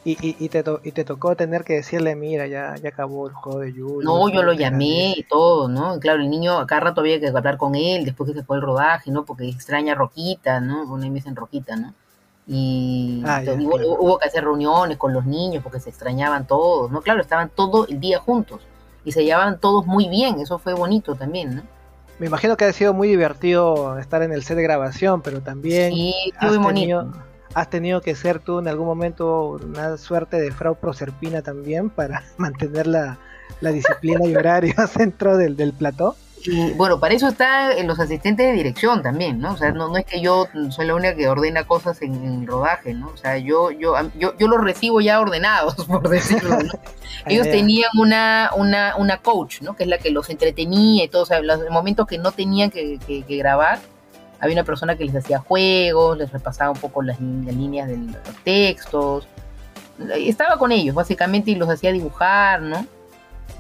[0.07, 3.61] Y, y, te y te tocó tener que decirle, mira, ya, ya acabó el juego
[3.61, 4.05] de Julius.
[4.05, 5.99] No, yo lo llamé y todo, ¿no?
[5.99, 8.63] claro, el niño acá rato había que hablar con él después que se fue el
[8.63, 9.25] rodaje, ¿no?
[9.25, 10.83] Porque extraña a Roquita, ¿no?
[10.93, 11.95] Una vez en Roquita, ¿no?
[12.47, 17.01] Y ah, hubo, que hacer reuniones con los niños porque se extrañaban todos, ¿no?
[17.01, 18.61] Claro, estaban todo el día juntos
[19.07, 21.63] y se llevaban todos muy bien, eso fue bonito también, ¿no?
[22.19, 25.93] Me imagino que ha sido muy divertido estar en el set de grabación, pero también...
[25.93, 27.11] Sí, muy bonito
[27.55, 32.25] has tenido que ser tú en algún momento una suerte de frau proserpina también para
[32.37, 33.19] mantener la,
[33.61, 36.17] disciplina y horario dentro del, del plató.
[36.47, 39.53] Y bueno, para eso están los asistentes de dirección también, ¿no?
[39.53, 42.47] O sea, no, no es que yo soy la única que ordena cosas en, el
[42.47, 43.09] rodaje, ¿no?
[43.09, 46.73] O sea, yo, yo, yo, yo los recibo ya ordenados, por decirlo, ¿no?
[47.27, 49.75] Ellos tenían una, una, una coach, ¿no?
[49.75, 52.71] Que es la que los entretenía y todo, o sea, los momentos que no tenían
[52.71, 53.79] que, que grabar,
[54.45, 58.17] había una persona que les hacía juegos, les repasaba un poco las, líneas de los
[58.45, 59.27] textos.
[60.17, 62.87] estaba con ellos básicamente y los hacía dibujar, ¿no?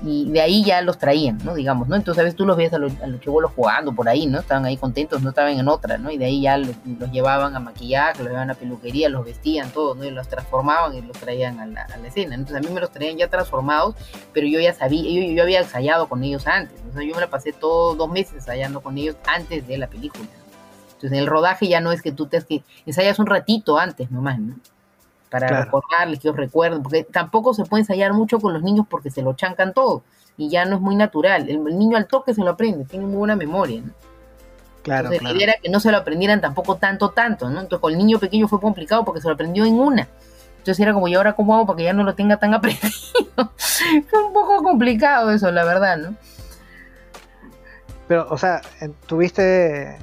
[0.02, 1.54] Y de ahí ya los traían, ¿no?
[1.54, 1.96] Digamos, ¿no?
[1.96, 4.40] Entonces a veces tú los ves a los, a los chivolos jugando por ahí, ¿no?
[4.40, 6.10] Estaban ahí contentos, no estaban en otra, ¿no?
[6.10, 6.76] Y de ahí ya los,
[7.10, 10.04] llevaban a maquillaje, los llevaban a peluquería, los vestían, todo, ¿no?
[10.04, 12.34] Y los transformaban y los traían a la, a la escena.
[12.34, 13.94] Entonces a mí me los traían ya transformados,
[14.32, 17.20] pero yo ya sabía, yo, yo había ensayado con ellos antes, o sea, yo me
[17.20, 20.28] la pasé todos dos meses ensayando con ellos antes de la película.
[20.86, 24.10] Entonces en el rodaje ya no es que tú te que ensayas un ratito antes
[24.10, 24.56] nomás, ¿no?
[25.34, 29.10] Para recordarles, que os recuerden, porque tampoco se puede ensayar mucho con los niños porque
[29.10, 30.04] se lo chancan todo
[30.36, 31.48] y ya no es muy natural.
[31.48, 33.80] El, niño al toque se lo aprende, tiene muy buena memoria.
[33.80, 33.92] ¿no?
[34.84, 37.62] Claro, Entonces, la idea era que no se lo aprendieran tampoco tanto, tanto, ¿no?
[37.62, 40.06] Entonces con el niño pequeño fue complicado porque se lo aprendió en una.
[40.58, 42.92] Entonces era como, ¿y ahora cómo hago para que ya no lo tenga tan aprendido?
[44.08, 46.14] fue un poco complicado eso, la verdad, ¿no?
[48.06, 48.60] Pero, o sea,
[49.08, 49.98] tuviste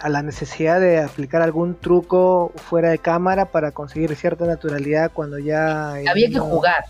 [0.00, 5.38] a la necesidad de aplicar algún truco fuera de cámara para conseguir cierta naturalidad cuando
[5.38, 5.94] ya...
[6.08, 6.84] Había que jugar.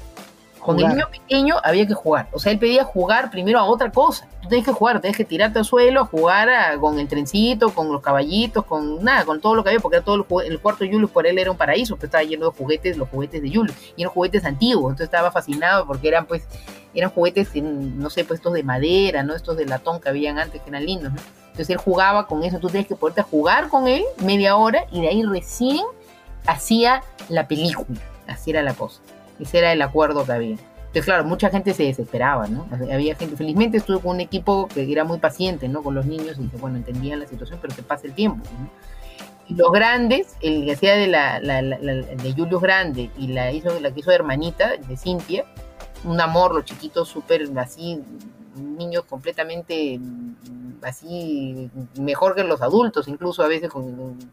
[0.60, 2.28] Con el niño pequeño había que jugar.
[2.32, 4.28] O sea, él pedía jugar primero a otra cosa.
[4.42, 8.02] Tú tienes que jugar, tienes que tirarte al suelo, jugar con el trencito, con los
[8.02, 11.26] caballitos, con nada, con todo lo que había, porque todo el, cuarto de Julius por
[11.26, 14.12] él era un paraíso, pero estaba lleno de juguetes, los juguetes de Julius, y eran
[14.12, 14.90] juguetes antiguos.
[14.90, 16.42] Entonces estaba fascinado porque eran pues,
[16.92, 19.34] eran juguetes, no sé, pues estos de madera, ¿no?
[19.34, 21.20] Estos de latón que habían antes, que eran lindos, ¿no?
[21.58, 25.00] Entonces él jugaba con eso, tú tienes que poderte jugar con él media hora y
[25.00, 25.84] de ahí recién
[26.46, 27.98] hacía la película.
[28.28, 29.00] Así era la cosa.
[29.40, 30.50] Ese era el acuerdo que había.
[30.52, 32.68] Entonces, claro, mucha gente se desesperaba, ¿no?
[32.92, 35.82] Había gente, felizmente estuve con un equipo que era muy paciente, ¿no?
[35.82, 38.48] Con los niños y que, bueno, entendían la situación, pero se pasa el tiempo,
[39.48, 43.90] Y los grandes, el que hacía de, la, de Julius Grande y la, hizo, la
[43.90, 45.44] que hizo hermanita, de Cintia,
[46.04, 48.00] un amor, los chiquitos súper así,
[48.56, 50.00] niños completamente
[50.82, 53.70] así mejor que los adultos, incluso a veces,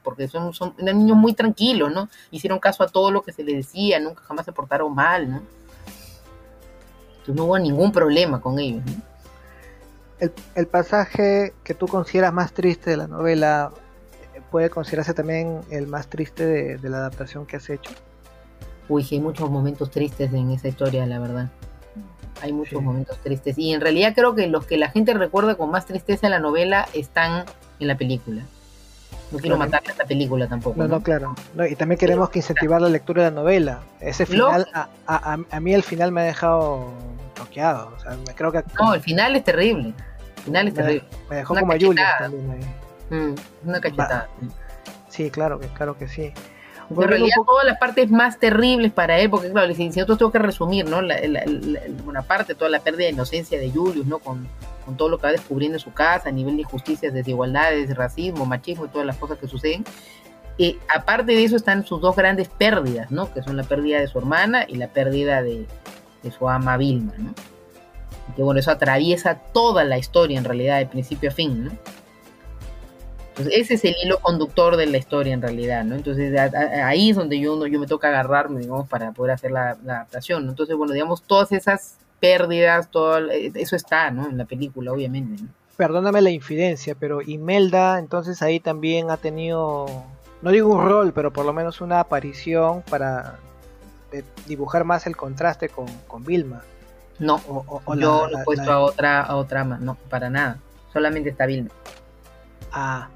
[0.04, 2.10] porque son, son eran niños muy tranquilos, ¿no?
[2.32, 5.42] Hicieron caso a todo lo que se les decía, nunca jamás se portaron mal, ¿no?
[7.12, 8.84] Entonces no hubo ningún problema con ellos,
[10.56, 13.72] el, pasaje que tú consideras más triste de la novela
[14.50, 16.46] puede considerarse también el más triste
[16.78, 17.92] de, la adaptación que has hecho.
[18.88, 21.52] Uy, sí, hay muchos momentos tristes en esa historia, la verdad
[22.42, 23.58] hay muchos momentos tristes.
[23.58, 26.88] Y en realidad creo que los que la gente recuerda con más tristeza la novela
[26.94, 27.46] están
[27.80, 28.44] en la película.
[29.32, 30.78] No quiero matar a esta película tampoco.
[30.78, 31.36] No, no, claro.
[31.70, 33.80] y también queremos que incentivar la lectura de la novela.
[34.00, 34.68] Ese final,
[35.08, 36.94] a, mí el final me ha dejado
[37.34, 37.94] toqueado.
[37.96, 38.64] O sea, creo que...
[38.80, 39.94] No, el final es terrible.
[40.38, 41.04] El final es terrible.
[41.30, 42.60] Me dejó como a Julia también.
[43.10, 43.36] Mm,
[43.68, 44.30] una cachetada.
[45.10, 46.34] Sí, claro, claro que sí
[46.90, 50.40] en realidad todas las partes más terribles para él, porque claro, si nosotros tengo que
[50.40, 51.02] resumir, ¿no?
[51.02, 51.18] La,
[52.06, 54.20] una parte, toda la pérdida de inocencia de Julius, ¿no?
[54.20, 54.48] Con,
[54.86, 58.46] con, todo lo que va descubriendo en su casa, a nivel de injusticias, desigualdades, racismo,
[58.46, 59.84] machismo y todas las cosas que suceden.
[60.58, 63.34] Eh, aparte de eso están sus dos grandes pérdidas, ¿no?
[63.34, 65.66] Que son la pérdida de su hermana y la pérdida de,
[66.24, 67.34] de su ama Vilma, ¿no?
[68.30, 71.72] Y que bueno, eso atraviesa toda la historia en realidad, de principio a fin, ¿no?
[73.38, 75.96] Ese es el hilo conductor de la historia en realidad, ¿no?
[75.96, 80.48] Entonces ahí es donde yo, yo me toca agarrarme, digamos, para poder hacer la, adaptación.
[80.48, 84.28] Entonces, bueno, digamos, todas esas pérdidas, todo eh, eso está, ¿no?
[84.28, 85.44] En la película, obviamente.
[85.76, 89.86] Perdóname la infidencia, pero Imelda, entonces ahí también ha tenido,
[90.42, 93.40] no digo un rol, pero por lo menos una aparición para
[94.14, 96.62] eh, dibujar más el contraste con, con Vilma.
[97.20, 97.42] No,
[97.98, 100.58] yo lo he puesto a otra, a otra, no, para nada.
[100.94, 101.70] Solamente está Vilma.
[102.72, 103.10] Ah,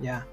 [0.00, 0.26] ya,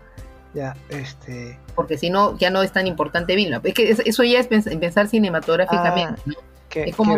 [0.54, 1.58] ya, este...
[1.76, 3.62] Porque si no, ya no es tan importante Vilma.
[3.64, 6.34] Es que eso ya es pensar cinematográficamente, ah,
[6.76, 7.18] es como,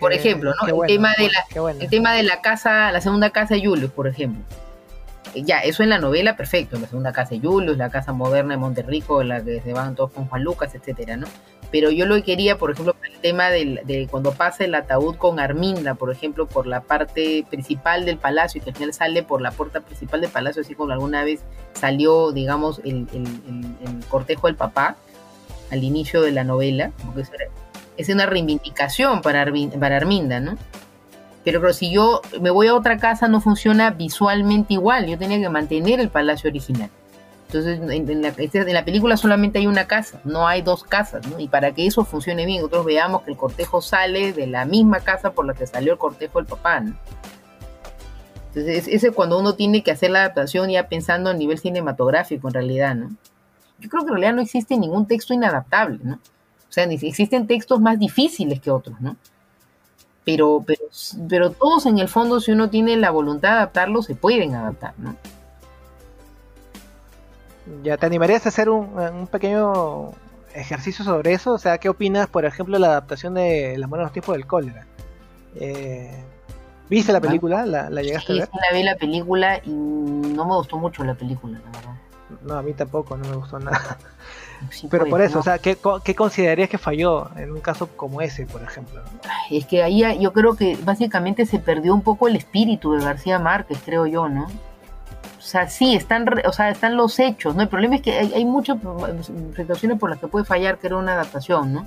[0.00, 0.82] por ejemplo, ¿no?
[0.82, 4.06] el, tema de la, el tema de la casa, la segunda casa de Julius, por
[4.06, 4.42] ejemplo.
[5.34, 6.78] Ya, eso en la novela, perfecto.
[6.78, 10.12] La segunda casa de Julius, la casa moderna de Monterrico, la que se van todos
[10.12, 11.26] con Juan Lucas, etcétera, ¿no?
[11.74, 15.40] pero yo lo que quería, por ejemplo, el tema de cuando pasa el ataúd con
[15.40, 19.40] Arminda, por ejemplo, por la parte principal del palacio, y que al final sale por
[19.40, 21.40] la puerta principal del palacio, así como alguna vez
[21.72, 23.08] salió, digamos, el,
[24.08, 24.94] cortejo del papá
[25.72, 27.24] al inicio de la novela, porque
[27.96, 29.44] es una reivindicación para,
[29.80, 30.56] para Arminda, ¿no?
[31.44, 35.48] Pero, si yo me voy a otra casa no funciona visualmente igual, yo tenía que
[35.50, 36.90] mantener el palacio original.
[37.46, 41.24] Entonces, en, la, película solamente hay una casa, no hay dos casas.
[41.38, 45.00] Y para que eso funcione bien, nosotros veamos que el cortejo sale de la misma
[45.00, 46.82] casa por la que salió el cortejo del papá.
[48.48, 52.48] Entonces, ese es cuando uno tiene que hacer la adaptación ya pensando a nivel cinematográfico,
[52.48, 53.10] en realidad, ¿no?
[53.78, 56.14] Yo creo que en realidad no existe ningún texto inadaptable, ¿no?
[56.14, 59.16] O sea, existen textos más difíciles que otros, ¿no?
[60.24, 60.82] Pero, pero,
[61.28, 64.94] pero todos en el fondo, si uno tiene la voluntad de adaptarlos, se pueden adaptar,
[64.98, 65.16] ¿no?
[67.82, 70.12] ¿Ya te animarías a hacer un, pequeño
[70.54, 71.52] ejercicio sobre eso.
[71.52, 74.86] O sea, ¿qué opinas, por ejemplo, de la adaptación de Las buenos tiempos del cólera?
[75.56, 76.22] Eh,
[76.88, 77.64] ¿Viste la película?
[77.64, 78.48] ¿La, llegaste a ver?
[78.52, 81.94] Sí, la vi la película y no me gustó mucho la película, la verdad.
[82.42, 83.98] No, a mí tampoco, no me gustó nada.
[84.90, 88.46] Pero por eso, o sea, ¿qué, ¿qué, considerarías que falló en un caso como ese,
[88.46, 89.02] por ejemplo?
[89.50, 93.38] Es que ahí yo creo que básicamente se perdió un poco el espíritu de García
[93.38, 94.46] Márquez, creo yo, ¿no?
[95.38, 97.62] O sea, sí, están, o sea, están los hechos, ¿no?
[97.62, 98.78] El problema es que hay, hay muchas
[99.56, 101.86] situaciones por las que puede fallar que era una adaptación, ¿no?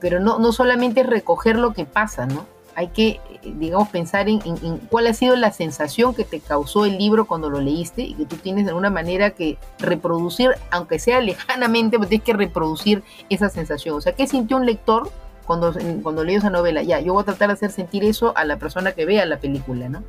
[0.00, 2.46] Pero no, no solamente recoger lo que pasa, ¿no?
[2.80, 4.40] Hay que, digamos, pensar en,
[4.88, 8.24] cuál ha sido la sensación que te causó el libro cuando lo leíste y que
[8.24, 13.50] tú tienes de alguna manera que reproducir, aunque sea lejanamente, pero tienes que reproducir esa
[13.50, 13.96] sensación.
[13.96, 15.10] O sea, ¿qué sintió un lector
[15.46, 16.82] cuando, cuando leyó esa novela?
[16.82, 19.36] Ya, yo voy a tratar de hacer sentir eso a la persona que vea la
[19.36, 20.02] película, ¿no?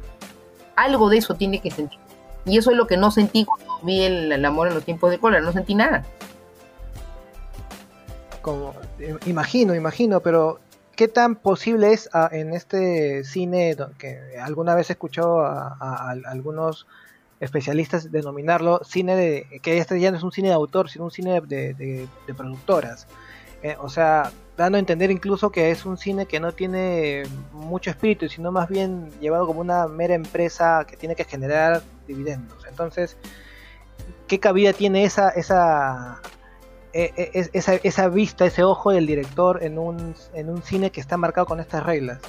[0.78, 2.00] Algo de eso tiene que sentir.
[2.46, 5.20] Y eso es lo que no sentí cuando vi el, amor en los tiempos de
[5.20, 6.06] cólera, no sentí nada.
[8.42, 8.74] Como,
[9.26, 10.62] imagino, imagino, pero
[11.02, 16.86] ¿qué tan posible es ah, en este cine que alguna vez escuchó a, a, algunos
[17.40, 21.10] especialistas denominarlo cine de que este ya no es un cine de autor sino un
[21.10, 23.08] cine de, productoras.
[23.64, 27.90] Eh, o sea dando a entender incluso que es un cine que no tiene mucho
[27.90, 32.64] espíritu sino más bien llevado como una mera empresa que tiene que generar dividendos.
[32.70, 33.18] Entonces
[34.28, 36.22] qué cabida tiene esa esa
[36.93, 41.01] e, e, esa, esa, vista, ese ojo del director en un, en un cine que
[41.01, 42.19] está marcado con estas reglas.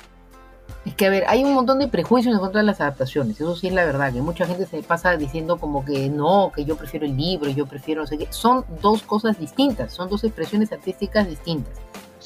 [0.84, 3.54] Es que, a ver, hay un montón de prejuicios en contra de las adaptaciones, eso
[3.54, 6.76] sí es la verdad, que mucha gente se pasa diciendo como que no, que yo
[6.76, 8.26] prefiero el libro, yo prefiero no sé qué.
[8.30, 11.74] Son dos cosas distintas, son dos expresiones artísticas distintas.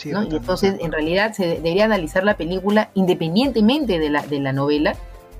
[0.05, 4.97] y entonces, en realidad, se debería analizar la película independientemente de la, de la novela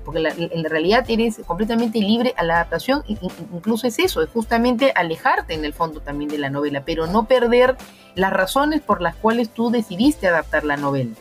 [0.07, 5.53] porque en realidad eres completamente libre a la adaptación, incluso es eso, es justamente alejarte
[5.53, 7.75] en el fondo también de la novela, pero no perder
[8.15, 11.11] las razones por las cuales tú decidiste adaptar la novela.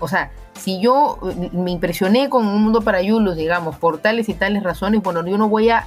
[0.00, 4.28] O sea, si yo eh, me impresioné con Un Mundo para Yulos, digamos, por tales
[4.28, 5.86] y tales razones, bueno, yo no voy a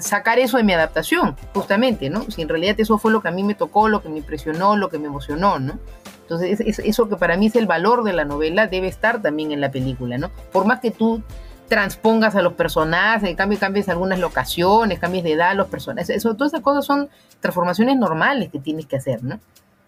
[0.00, 2.22] sacar eso de mi adaptación, justamente, ¿no?
[2.30, 4.74] Si en realidad eso fue lo que a mí me tocó, lo que me impresionó,
[4.74, 5.78] lo que me emocionó, ¿no?
[6.22, 9.60] Entonces, eso que para mí es el valor de la novela debe estar también en
[9.60, 10.30] la película, ¿no?
[10.50, 11.22] Por más que tú
[11.68, 16.10] transpongas a los personajes, cambies, cambies algunas locaciones, cambies de edad a los personajes.
[16.10, 17.08] Eso, todas esas cosas son
[17.40, 19.36] transformaciones normales que tienes que hacer, ¿no?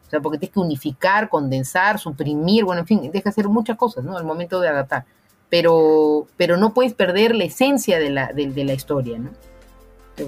[0.07, 3.77] O sea, porque tienes que unificar, condensar, suprimir, bueno, en fin, tienes que hacer muchas
[3.77, 4.17] cosas, ¿no?
[4.17, 5.05] Al momento de adaptar.
[5.51, 9.31] Pero, pero no puedes perder la esencia de la, de, la historia, ¿no?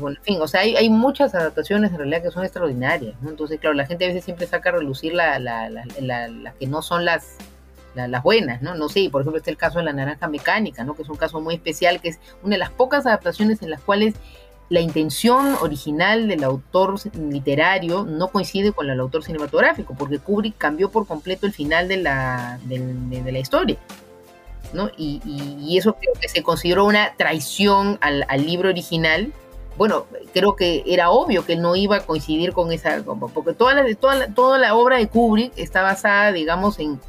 [0.01, 3.31] bueno, en fin, o sea, hay, hay, muchas adaptaciones en realidad que son extraordinarias, ¿no?
[3.31, 6.83] Entonces, claro, la gente a veces siempre saca a relucir las la, la, que no
[6.83, 7.39] son las,
[8.07, 8.75] las buenas, ¿no?
[8.75, 10.95] No sé, por ejemplo, este es el caso de la naranja mecánica, ¿no?
[10.95, 13.81] Que es un caso muy especial, que es una de las pocas adaptaciones en las
[13.81, 14.15] cuales
[14.69, 20.59] la intención original del autor literario no coincide con la del autor cinematográfico, porque Kubrick
[20.59, 23.79] cambió por completo el final de la, de, la historia.
[24.75, 24.91] ¿no?
[24.99, 29.33] Y, eso creo que se consideró una traición al, libro original.
[29.79, 33.95] Bueno, creo que era obvio que no iba a coincidir con esa, porque toda la,
[33.95, 37.01] toda toda la obra de Kubrick está basada, digamos, en,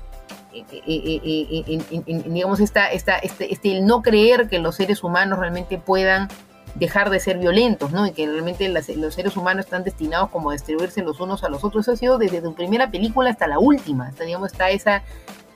[2.16, 6.28] digamos, esta, esta, este, este, el no creer que los seres humanos realmente puedan
[6.76, 8.06] dejar de ser violentos, ¿no?
[8.08, 11.64] Y que realmente los seres humanos están destinados como a destruirse los unos a los
[11.64, 11.86] otros.
[11.86, 14.12] Eso ha sido desde tu primera película hasta la última.
[14.26, 15.04] digamos, está esa,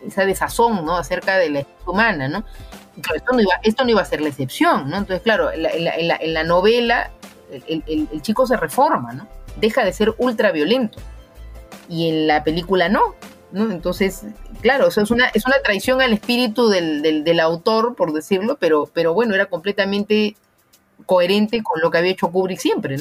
[0.06, 0.97] esa desazón, ¿no?
[0.97, 2.43] Acerca de la especie humana, ¿no?
[3.15, 4.97] esto, no iba, esto no iba a ser la excepción, ¿no?
[4.97, 7.12] Entonces, claro, en la, en la, novela
[7.67, 9.27] el, el, chico se reforma, ¿no?
[9.58, 10.99] Deja de ser ultra violento.
[11.89, 13.15] Y en la película no,
[13.53, 14.25] entonces,
[14.63, 19.36] claro, es una, es una traición al espíritu del, autor, por decirlo, pero, pero bueno,
[19.36, 20.36] era completamente
[21.06, 22.97] coherente con lo que había hecho Kubrick siempre,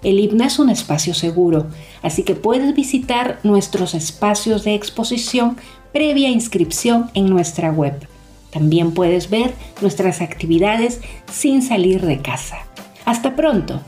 [0.02, 1.66] El IPNA es un espacio seguro,
[2.02, 5.56] así que puedes visitar nuestros espacios de exposición
[5.92, 8.06] previa inscripción en nuestra web.
[8.50, 12.58] También puedes ver nuestras actividades sin salir de casa.
[13.04, 13.80] Hasta pronto.